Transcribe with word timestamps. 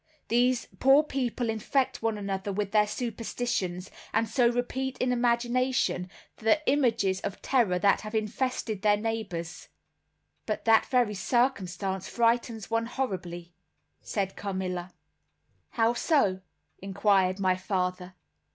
These 0.29 0.67
poor 0.79 1.03
people 1.03 1.47
infect 1.47 2.01
one 2.01 2.17
another 2.17 2.51
with 2.51 2.71
their 2.71 2.87
superstitions, 2.87 3.91
and 4.11 4.27
so 4.27 4.49
repeat 4.49 4.97
in 4.97 5.11
imagination 5.11 6.09
the 6.37 6.59
images 6.67 7.21
of 7.21 7.39
terror 7.43 7.77
that 7.77 8.01
have 8.01 8.15
infested 8.15 8.81
their 8.81 8.97
neighbors." 8.97 9.67
"But 10.47 10.65
that 10.65 10.87
very 10.87 11.13
circumstance 11.13 12.09
frightens 12.09 12.71
one 12.71 12.87
horribly," 12.87 13.53
said 14.01 14.35
Carmilla. 14.35 14.91
"How 15.69 15.93
so?" 15.93 16.41
inquired 16.81 17.39
my 17.39 17.55
father. 17.55 18.15